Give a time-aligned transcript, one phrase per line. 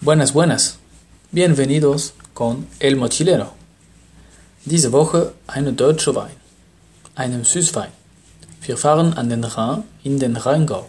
[0.00, 0.78] Buenas, buenas.
[1.32, 3.52] Bienvenidos con El Mochilero.
[4.64, 6.36] Diese Woche eine deutsche Wein,
[7.16, 7.90] einen Süßwein.
[8.62, 10.88] Wir fahren an den Rhein in den Rheingau.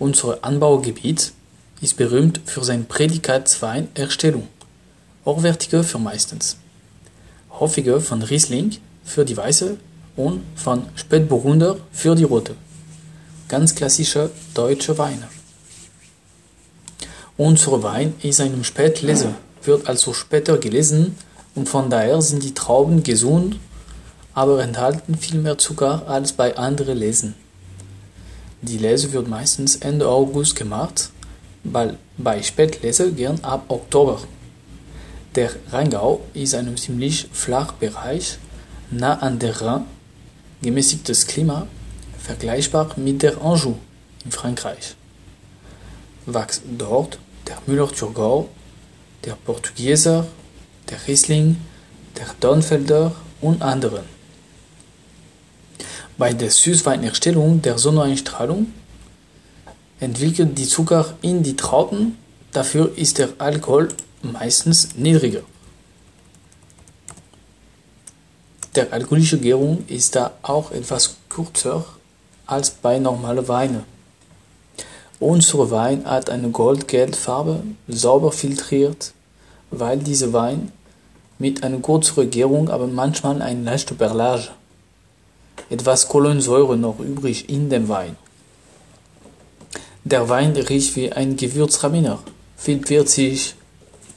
[0.00, 1.32] Unser Anbaugebiet
[1.80, 4.48] ist berühmt für seine Prädikatsweinerstellung,
[5.24, 6.56] hochwertige für meistens,
[7.52, 9.76] häufige von Riesling für die weiße
[10.16, 12.56] und von Spätburgunder für die rote.
[13.46, 15.28] Ganz klassische deutsche Weine.
[17.38, 21.18] Unser Wein ist einem Spätlese, wird also später gelesen
[21.54, 23.58] und von daher sind die Trauben gesund,
[24.32, 27.34] aber enthalten viel mehr Zucker als bei anderen Lesen.
[28.62, 31.10] Die Lese wird meistens Ende August gemacht,
[31.62, 34.18] bei Spätlese gern ab Oktober.
[35.34, 38.38] Der Rheingau ist ein ziemlich flacher Bereich,
[38.90, 39.84] nah an der Rhein,
[40.62, 41.66] gemäßigtes Klima,
[42.18, 43.74] vergleichbar mit der Anjou
[44.24, 44.96] in Frankreich.
[46.24, 48.48] Wächst dort der Müller-Thurgau,
[49.24, 50.26] der Portugieser,
[50.90, 51.56] der Riesling,
[52.16, 54.04] der Dornfelder und andere.
[56.18, 58.72] Bei der Süßweinerstellung der Sonneneinstrahlung
[60.00, 62.16] entwickelt die Zucker in die Trauben,
[62.52, 63.88] dafür ist der Alkohol
[64.22, 65.42] meistens niedriger.
[68.74, 71.84] Der alkoholische Gärung ist da auch etwas kürzer
[72.46, 73.95] als bei normalen Weinen.
[75.18, 79.12] Unser Wein hat eine goldgelbe Farbe, sauber filtriert,
[79.70, 80.72] weil dieser Wein
[81.38, 84.48] mit einer kürzeren Gärung, aber manchmal eine leichte Perlage.
[85.70, 88.16] Etwas Kohlensäure noch übrig in dem Wein.
[90.04, 92.18] Der Wein riecht wie ein Gewürztraminer.
[92.58, 93.54] Viel Pfirsich,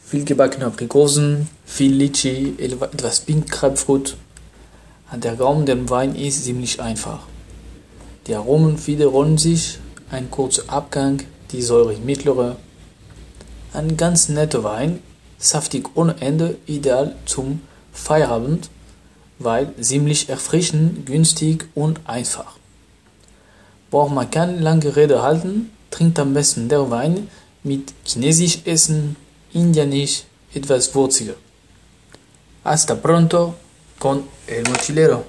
[0.06, 4.18] viel gebackene Aprikosen, viel Litchi, etwas Pink Grapefruit.
[5.16, 7.22] Der Gaumen dem Wein ist ziemlich einfach.
[8.28, 9.80] Die Aromen wiederholen sich,
[10.12, 12.58] ein kurzer Abgang, die Säure mittlere.
[13.74, 15.00] Ein ganz netter Wein,
[15.38, 17.62] saftig ohne Ende, ideal zum
[17.94, 18.70] Feierabend,
[19.38, 22.58] weil ziemlich erfrischend, günstig und einfach.
[23.90, 27.30] Braucht man keine lange Rede halten, trinkt am besten der Wein
[27.64, 29.16] mit chinesisch Essen,
[29.54, 31.36] indianisch, etwas würziger.
[32.64, 33.56] Hasta pronto
[34.00, 35.24] con el mochilero.